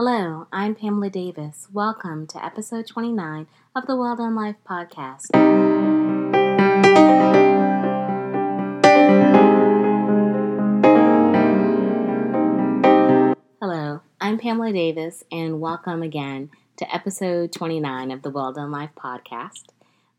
[0.00, 1.66] Hello, I'm Pamela Davis.
[1.72, 5.34] Welcome to episode 29 of the Well Done Life podcast.
[13.60, 18.90] Hello, I'm Pamela Davis, and welcome again to episode 29 of the Well Done Life
[18.96, 19.64] podcast.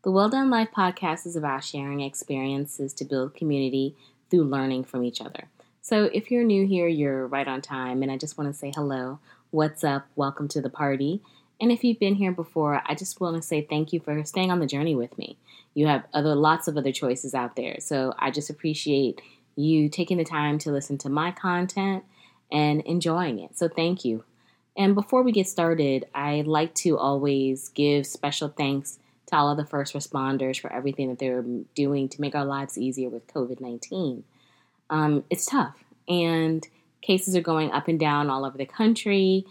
[0.02, 3.96] The Well Done Life podcast is about sharing experiences to build community
[4.30, 5.48] through learning from each other.
[5.80, 8.70] So, if you're new here, you're right on time, and I just want to say
[8.76, 9.18] hello.
[9.52, 10.06] What's up?
[10.14, 11.22] Welcome to the party.
[11.60, 14.52] And if you've been here before, I just want to say thank you for staying
[14.52, 15.38] on the journey with me.
[15.74, 19.20] You have other lots of other choices out there, so I just appreciate
[19.56, 22.04] you taking the time to listen to my content
[22.52, 23.58] and enjoying it.
[23.58, 24.22] So, thank you.
[24.76, 29.56] And before we get started, I like to always give special thanks to all of
[29.56, 33.60] the first responders for everything that they're doing to make our lives easier with COVID
[33.60, 34.22] 19.
[34.90, 35.74] Um, it's tough,
[36.08, 36.64] and
[37.02, 39.46] cases are going up and down all over the country.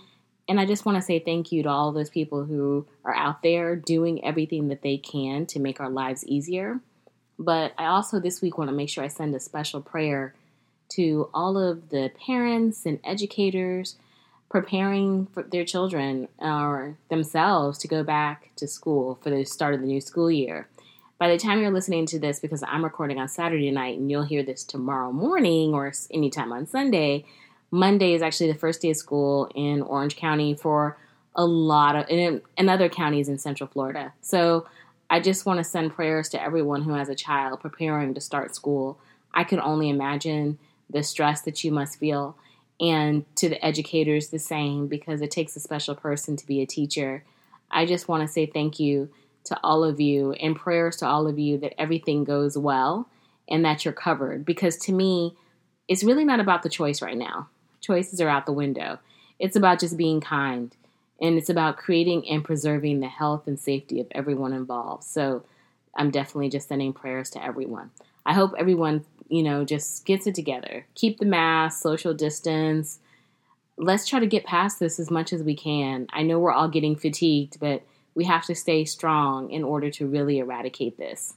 [0.48, 3.44] And I just want to say thank you to all those people who are out
[3.44, 6.80] there doing everything that they can to make our lives easier.
[7.38, 10.33] But I also this week want to make sure I send a special prayer
[10.89, 13.95] to all of the parents and educators
[14.50, 19.81] preparing for their children or themselves to go back to school for the start of
[19.81, 20.67] the new school year.
[21.20, 24.23] By the time you're listening to this, because I'm recording on Saturday night and you'll
[24.23, 27.26] hear this tomorrow morning or anytime on Sunday,
[27.72, 30.98] Monday is actually the first day of school in Orange County for
[31.36, 34.14] a lot of, and, other counties in Central Florida.
[34.22, 34.66] So
[35.09, 38.56] I just want to send prayers to everyone who has a child preparing to start
[38.56, 38.98] school.
[39.33, 40.58] I can only imagine
[40.89, 42.38] the stress that you must feel
[42.80, 46.66] and to the educators the same because it takes a special person to be a
[46.66, 47.26] teacher.
[47.70, 49.09] I just want to say thank you
[49.45, 53.08] to all of you and prayers to all of you that everything goes well
[53.48, 55.36] and that you're covered because to me,
[55.88, 57.50] it's really not about the choice right now.
[57.82, 59.00] Choices are out the window.
[59.40, 60.76] It's about just being kind
[61.22, 65.04] and it's about creating and preserving the health and safety of everyone involved.
[65.04, 65.44] So
[65.95, 67.92] I'm definitely just sending prayers to everyone.
[68.26, 70.86] I hope everyone you know, just gets it together.
[70.95, 72.99] Keep the mask, social distance.
[73.78, 76.08] Let's try to get past this as much as we can.
[76.11, 77.83] I know we're all getting fatigued, but
[78.15, 81.36] we have to stay strong in order to really eradicate this.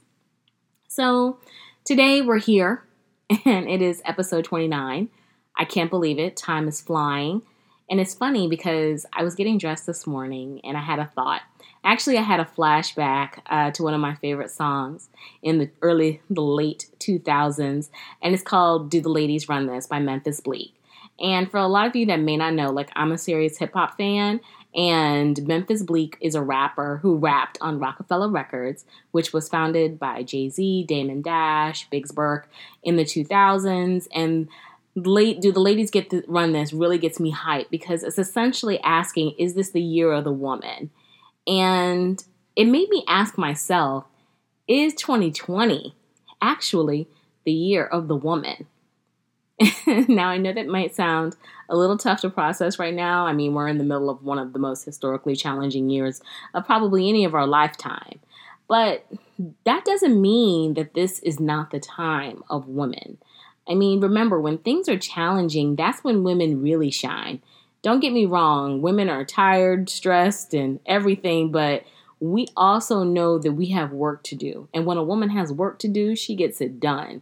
[0.87, 1.39] So,
[1.85, 2.83] today we're here,
[3.45, 5.09] and it is episode 29.
[5.55, 6.35] I can't believe it.
[6.35, 7.41] Time is flying.
[7.89, 11.41] And it's funny because I was getting dressed this morning and I had a thought.
[11.83, 15.09] Actually, I had a flashback uh, to one of my favorite songs
[15.41, 17.89] in the early, the late 2000s,
[18.21, 20.71] and it's called Do the Ladies Run This by Memphis Bleek.
[21.19, 23.73] And for a lot of you that may not know, like I'm a serious hip
[23.73, 24.41] hop fan,
[24.75, 30.23] and Memphis Bleek is a rapper who rapped on Roc-A-Fella Records, which was founded by
[30.23, 32.49] Jay Z, Damon Dash, Biggs Burke
[32.81, 34.07] in the 2000s.
[34.13, 34.49] And
[34.95, 38.79] late do the ladies get to run this really gets me hyped because it's essentially
[38.81, 40.89] asking, is this the year of the woman?
[41.45, 42.23] And
[42.55, 44.05] it made me ask myself,
[44.67, 45.95] is 2020
[46.41, 47.07] actually
[47.45, 48.67] the year of the woman?
[50.07, 51.35] now, I know that might sound
[51.69, 53.25] a little tough to process right now.
[53.25, 56.21] I mean, we're in the middle of one of the most historically challenging years
[56.53, 58.19] of probably any of our lifetime.
[58.67, 59.05] But
[59.65, 63.17] that doesn't mean that this is not the time of women.
[63.69, 67.41] I mean, remember, when things are challenging, that's when women really shine.
[67.81, 71.83] Don't get me wrong, women are tired, stressed, and everything, but
[72.19, 74.69] we also know that we have work to do.
[74.73, 77.21] And when a woman has work to do, she gets it done.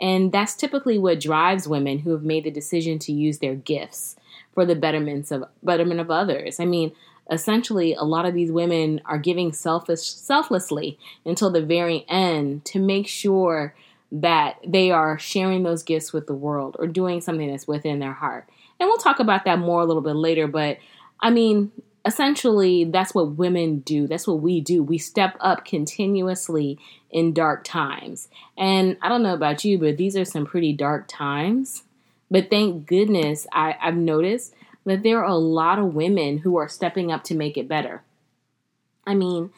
[0.00, 4.16] And that's typically what drives women who have made the decision to use their gifts
[4.54, 6.58] for the betterments of betterment of others.
[6.58, 6.92] I mean,
[7.30, 12.78] essentially a lot of these women are giving selfish selflessly until the very end to
[12.78, 13.74] make sure
[14.10, 18.12] that they are sharing those gifts with the world or doing something that's within their
[18.12, 18.48] heart.
[18.78, 20.46] And we'll talk about that more a little bit later.
[20.46, 20.78] But
[21.20, 21.72] I mean,
[22.04, 24.06] essentially, that's what women do.
[24.06, 24.82] That's what we do.
[24.82, 26.78] We step up continuously
[27.10, 28.28] in dark times.
[28.56, 31.84] And I don't know about you, but these are some pretty dark times.
[32.30, 34.54] But thank goodness I, I've noticed
[34.84, 38.02] that there are a lot of women who are stepping up to make it better.
[39.06, 39.50] I mean,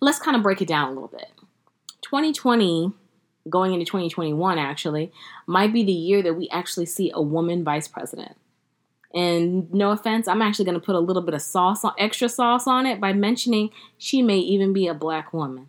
[0.00, 1.30] let's kind of break it down a little bit.
[2.02, 2.92] 2020
[3.48, 5.12] going into 2021 actually
[5.46, 8.36] might be the year that we actually see a woman vice president.
[9.18, 12.28] And no offense, I'm actually going to put a little bit of sauce on, extra
[12.28, 15.66] sauce on it by mentioning she may even be a black woman.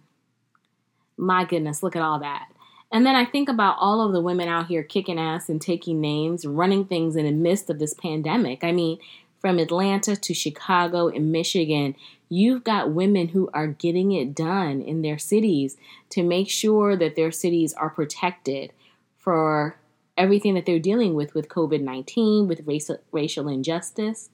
[1.17, 2.49] My goodness, look at all that.
[2.91, 5.99] And then I think about all of the women out here kicking ass and taking
[5.99, 8.63] names, running things in the midst of this pandemic.
[8.63, 8.99] I mean,
[9.39, 11.95] from Atlanta to Chicago and Michigan,
[12.29, 15.75] you've got women who are getting it done in their cities
[16.11, 18.73] to make sure that their cities are protected
[19.17, 19.75] for
[20.19, 24.29] everything that they're dealing with with COVID 19, with racial, racial injustice.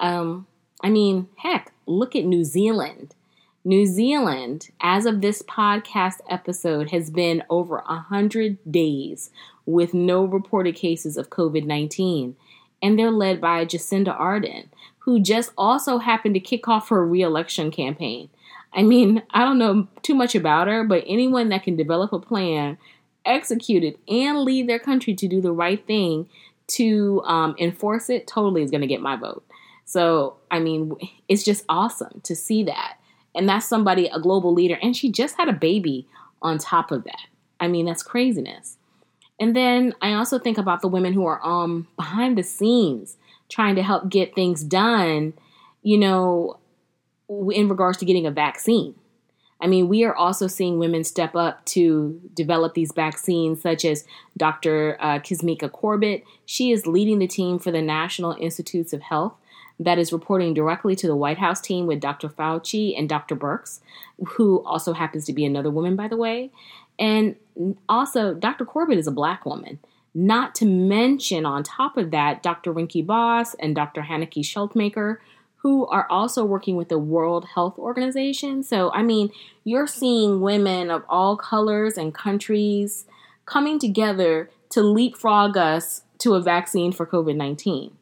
[0.00, 0.46] Um,
[0.82, 3.14] I mean, heck, look at New Zealand.
[3.64, 9.30] New Zealand, as of this podcast episode, has been over 100 days
[9.66, 12.36] with no reported cases of COVID 19.
[12.80, 14.68] And they're led by Jacinda Ardern,
[15.00, 18.30] who just also happened to kick off her reelection campaign.
[18.72, 22.20] I mean, I don't know too much about her, but anyone that can develop a
[22.20, 22.78] plan,
[23.28, 26.28] execute it, and lead their country to do the right thing
[26.68, 29.44] to um, enforce it totally is going to get my vote.
[29.84, 30.94] So, I mean,
[31.28, 32.98] it's just awesome to see that.
[33.34, 34.78] And that's somebody, a global leader.
[34.82, 36.06] And she just had a baby
[36.42, 37.22] on top of that.
[37.58, 38.76] I mean, that's craziness.
[39.40, 43.16] And then I also think about the women who are um behind the scenes
[43.48, 45.32] trying to help get things done,
[45.82, 46.58] you know,
[47.28, 48.94] in regards to getting a vaccine.
[49.60, 54.04] I mean, we are also seeing women step up to develop these vaccines, such as
[54.36, 54.96] Dr.
[55.00, 56.24] Uh, Kizzmekia Corbett.
[56.46, 59.34] She is leading the team for the National Institutes of Health
[59.80, 62.28] that is reporting directly to the White House team with Dr.
[62.28, 63.36] Fauci and Dr.
[63.36, 63.80] Birx,
[64.26, 66.50] who also happens to be another woman, by the way.
[66.98, 67.36] And
[67.88, 68.64] also, Dr.
[68.64, 69.78] Corbett is a black woman.
[70.14, 72.72] Not to mention, on top of that, Dr.
[72.72, 74.02] Rinki Bos and Dr.
[74.02, 75.18] Hanneke Schuitemaker,
[75.68, 78.62] who are also working with the World Health Organization.
[78.62, 79.28] So, I mean,
[79.64, 83.04] you're seeing women of all colors and countries
[83.44, 87.94] coming together to leapfrog us to a vaccine for COVID 19.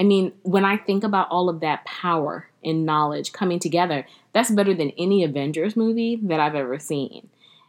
[0.00, 4.50] I mean, when I think about all of that power and knowledge coming together, that's
[4.50, 7.28] better than any Avengers movie that I've ever seen.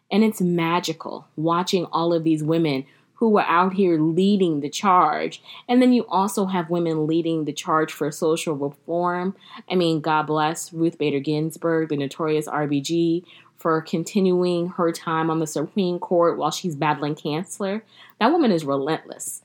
[0.10, 5.42] And it's magical watching all of these women who are out here leading the charge.
[5.68, 9.36] And then you also have women leading the charge for social reform.
[9.70, 13.24] I mean, God bless Ruth Bader Ginsburg, the notorious RBG,
[13.58, 17.84] for continuing her time on the Supreme Court while she's battling cancer.
[18.20, 19.42] That woman is relentless.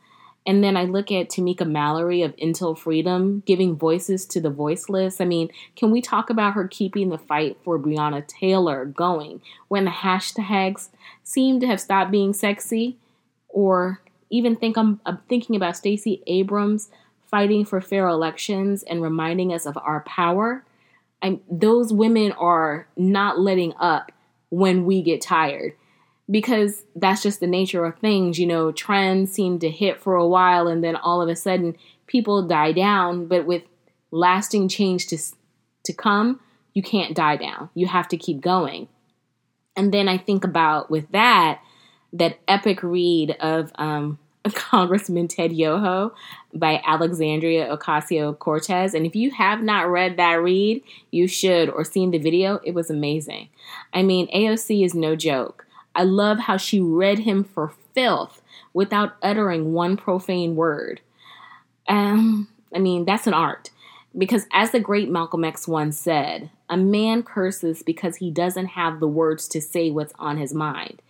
[0.46, 5.20] And then I look at Tamika Mallory of Until Freedom giving voices to the voiceless.
[5.20, 9.84] I mean, can we talk about her keeping the fight for Breonna Taylor going when
[9.84, 10.88] the hashtags
[11.22, 12.96] seem to have stopped being sexy?
[13.52, 14.00] Or
[14.30, 16.90] even think I'm, I'm thinking about Stacey Abrams
[17.30, 20.64] fighting for fair elections and reminding us of our power.
[21.22, 24.12] I, those women are not letting up
[24.50, 25.74] when we get tired
[26.30, 28.38] because that's just the nature of things.
[28.38, 31.76] You know, trends seem to hit for a while and then all of a sudden
[32.06, 33.62] people die down, but with
[34.10, 35.18] lasting change to
[35.84, 36.40] to come,
[36.74, 37.70] you can't die down.
[37.74, 38.88] You have to keep going.
[39.76, 41.60] And then I think about with that
[42.12, 44.18] that epic read of um,
[44.54, 46.14] Congressman Ted Yoho
[46.54, 48.94] by Alexandria Ocasio Cortez.
[48.94, 52.60] And if you have not read that read, you should, or seen the video.
[52.64, 53.48] It was amazing.
[53.92, 55.66] I mean, AOC is no joke.
[55.94, 58.40] I love how she read him for filth
[58.72, 61.00] without uttering one profane word.
[61.88, 63.70] Um, I mean, that's an art.
[64.16, 68.98] Because as the great Malcolm X once said, a man curses because he doesn't have
[68.98, 71.00] the words to say what's on his mind.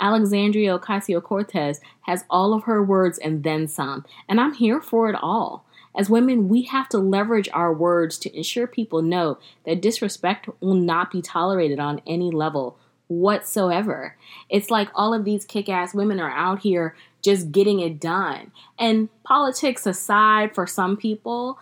[0.00, 5.08] Alexandria Ocasio Cortez has all of her words and then some, and I'm here for
[5.08, 5.64] it all.
[5.96, 10.74] As women, we have to leverage our words to ensure people know that disrespect will
[10.74, 12.78] not be tolerated on any level
[13.08, 14.16] whatsoever.
[14.48, 18.52] It's like all of these kick ass women are out here just getting it done.
[18.78, 21.58] And politics aside, for some people,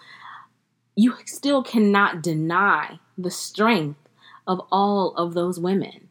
[0.97, 4.01] you still cannot deny the strength
[4.47, 6.06] of all of those women.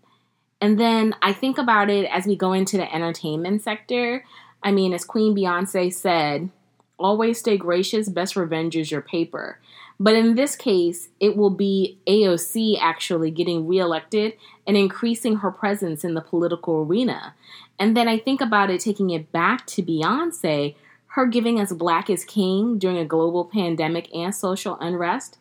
[0.65, 4.25] And then I think about it as we go into the entertainment sector.
[4.63, 6.49] I mean, as Queen Beyonce said,
[6.97, 9.59] always stay gracious, best revenge is your paper.
[9.99, 14.33] But in this case, it will be AOC actually getting reelected
[14.65, 17.35] and increasing her presence in the political arena.
[17.77, 20.73] And then I think about it taking it back to Beyonce,
[21.09, 25.37] her giving us Black is King during a global pandemic and social unrest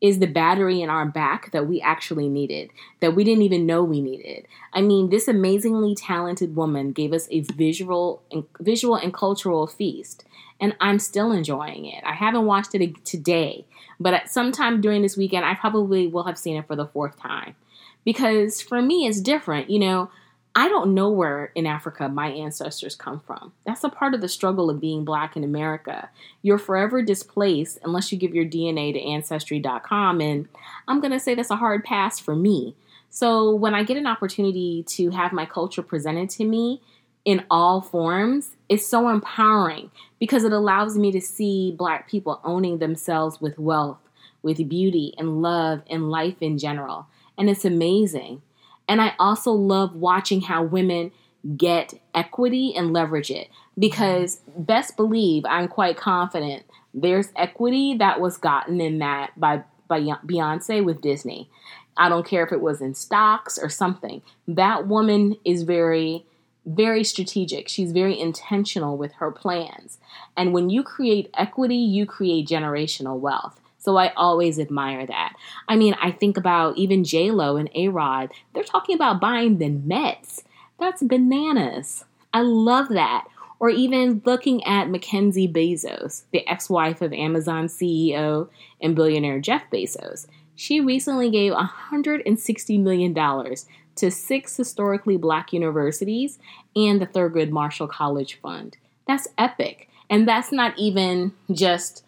[0.00, 3.82] is the battery in our back that we actually needed, that we didn't even know
[3.82, 4.46] we needed.
[4.72, 10.24] I mean, this amazingly talented woman gave us a visual and visual and cultural feast,
[10.60, 12.04] and I'm still enjoying it.
[12.04, 13.66] I haven't watched it today,
[13.98, 16.86] but at some time during this weekend, I probably will have seen it for the
[16.86, 17.56] fourth time.
[18.04, 19.70] Because for me, it's different.
[19.70, 20.10] You know,
[20.58, 23.52] I don't know where in Africa my ancestors come from.
[23.66, 26.08] That's a part of the struggle of being black in America.
[26.40, 30.22] You're forever displaced unless you give your DNA to Ancestry.com.
[30.22, 30.48] And
[30.88, 32.74] I'm going to say that's a hard pass for me.
[33.10, 36.80] So when I get an opportunity to have my culture presented to me
[37.26, 42.78] in all forms, it's so empowering because it allows me to see Black people owning
[42.78, 44.00] themselves with wealth,
[44.42, 47.08] with beauty and love and life in general.
[47.36, 48.40] And it's amazing.
[48.88, 51.12] And I also love watching how women
[51.56, 53.48] get equity and leverage it.
[53.78, 56.64] Because best believe, I'm quite confident
[56.96, 61.48] there's equity that was gotten in that by by Beyonce with Disney.
[61.96, 64.22] I don't care if it was in stocks or something.
[64.48, 66.24] That woman is very
[66.64, 67.68] very strategic.
[67.68, 69.98] She's very intentional with her plans.
[70.36, 73.60] And when you create equity, you create generational wealth.
[73.86, 75.34] So I always admire that.
[75.68, 78.32] I mean, I think about even J Lo and A Rod.
[78.52, 80.42] They're talking about buying the Mets.
[80.80, 82.04] That's bananas.
[82.34, 83.28] I love that.
[83.60, 88.48] Or even looking at Mackenzie Bezos, the ex wife of Amazon CEO
[88.80, 90.26] and billionaire Jeff Bezos.
[90.56, 96.40] She recently gave $160 million to six historically black universities
[96.74, 98.78] and the Thurgood Marshall College Fund.
[99.06, 99.88] That's epic.
[100.10, 102.02] And that's not even just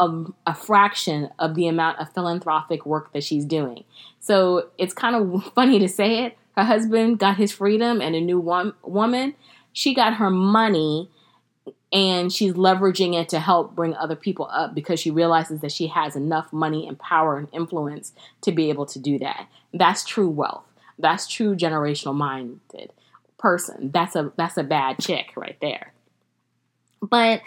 [0.00, 3.84] a, a, a, fraction of the amount of philanthropic work that she's doing.
[4.20, 6.36] So it's kind of funny to say it.
[6.56, 8.40] Her husband got his freedom and a new
[8.82, 9.34] woman.
[9.72, 11.08] She got her money
[11.92, 15.88] and she's leveraging it to help bring other people up because she realizes that she
[15.88, 19.48] has enough money and power and influence to be able to do that.
[19.72, 20.64] That's true wealth.
[20.98, 22.92] That's true generational minded
[23.38, 23.90] person.
[23.92, 25.92] That's a that's a bad chick right there.
[27.00, 27.40] But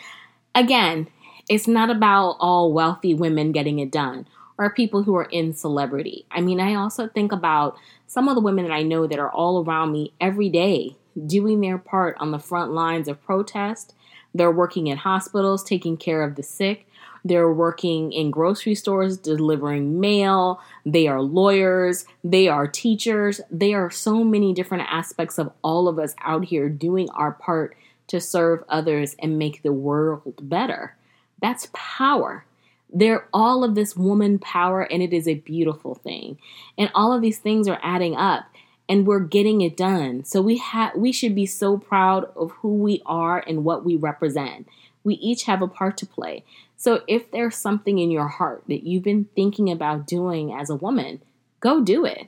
[0.56, 1.08] again,
[1.50, 6.26] it's not about all wealthy women getting it done or people who are in celebrity.
[6.32, 9.32] I mean, I also think about some of the women that I know that are
[9.32, 10.96] all around me every day
[11.28, 13.94] doing their part on the front lines of protest.
[14.34, 16.88] They're working in hospitals, taking care of the sick.
[17.26, 20.60] They're working in grocery stores, delivering mail.
[20.86, 22.06] They are lawyers.
[22.24, 23.40] They are teachers.
[23.50, 27.78] They are so many different aspects of all of us out here doing our part
[28.08, 30.96] to serve others and make the world better.
[31.44, 32.46] That's power.
[32.92, 36.40] They're all of this woman power, and it is a beautiful thing.
[36.78, 38.46] And all of these things are adding up
[38.88, 40.24] and we're getting it done.
[40.24, 43.96] So we have we should be so proud of who we are and what we
[43.96, 44.68] represent.
[45.04, 46.44] We each have a part to play.
[46.78, 50.76] So if there's something in your heart that you've been thinking about doing as a
[50.76, 51.22] woman,
[51.60, 52.28] go do it.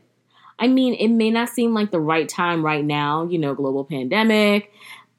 [0.57, 3.83] I mean, it may not seem like the right time right now, you know, global
[3.83, 4.71] pandemic,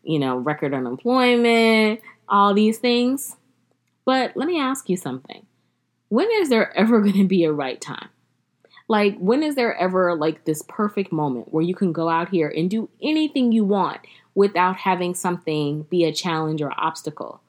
[0.03, 3.37] you know, record unemployment, all these things.
[4.07, 5.45] But let me ask you something.
[6.09, 8.09] When is there ever going to be a right time?
[8.89, 12.49] Like, when is there ever like this perfect moment where you can go out here
[12.49, 14.01] and do anything you want
[14.35, 17.43] without having something be a challenge or obstacle?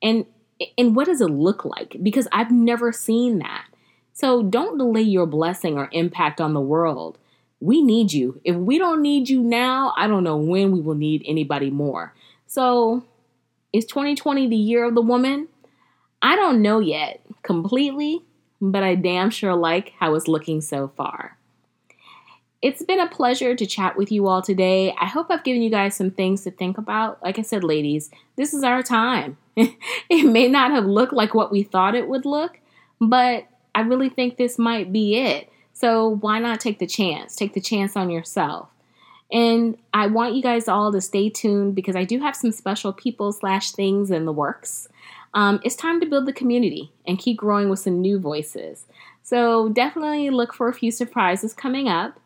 [0.00, 0.26] And
[0.78, 1.96] and what does it look like?
[2.00, 3.64] Because I've never seen that.
[4.12, 7.18] So don't delay your blessing or impact on the world.
[7.60, 8.40] We need you.
[8.44, 12.14] If we don't need you now, I don't know when we will need anybody more.
[12.46, 13.02] So
[13.72, 15.48] is 2020 the year of the woman?
[16.22, 18.22] I don't know yet completely,
[18.60, 21.36] but I damn sure like how it's looking so far.
[22.62, 24.94] It's been a pleasure to chat with you all today.
[25.00, 27.20] I hope I've given you guys some things to think about.
[27.20, 29.36] Like I said, ladies, this is our time.
[29.56, 32.60] it may not have looked like what we thought it would look,
[33.00, 35.50] but I really think this might be it.
[35.72, 37.34] So why not take the chance?
[37.34, 38.68] Take the chance on yourself.
[39.32, 42.92] And I want you guys all to stay tuned because I do have some special
[42.92, 44.88] people slash things in the works.
[45.34, 48.86] Um, it's time to build the community and keep growing with some new voices.
[49.22, 52.18] So definitely look for a few surprises coming up.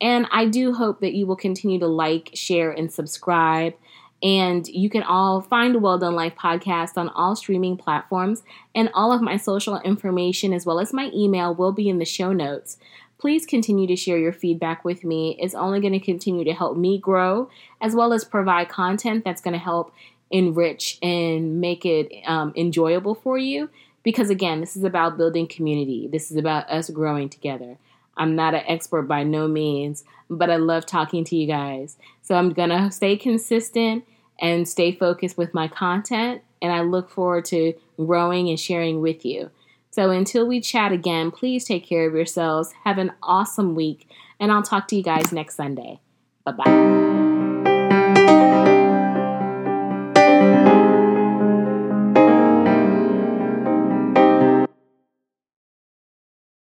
[0.00, 3.74] And I do hope that you will continue to like, share, and subscribe.
[4.22, 8.42] And you can all find a Well Done Life podcast on all streaming platforms.
[8.74, 12.04] And all of my social information, as well as my email, will be in the
[12.04, 12.78] show notes.
[13.18, 15.36] Please continue to share your feedback with me.
[15.40, 17.50] It's only going to continue to help me grow,
[17.80, 19.92] as well as provide content that's going to help
[20.30, 23.70] enrich and make it um, enjoyable for you.
[24.02, 27.78] Because again, this is about building community, this is about us growing together.
[28.16, 31.96] I'm not an expert by no means, but I love talking to you guys.
[32.22, 34.04] So I'm going to stay consistent
[34.40, 36.42] and stay focused with my content.
[36.60, 39.50] And I look forward to growing and sharing with you.
[39.90, 42.72] So until we chat again, please take care of yourselves.
[42.84, 44.08] Have an awesome week.
[44.40, 46.00] And I'll talk to you guys next Sunday.
[46.44, 47.07] Bye bye.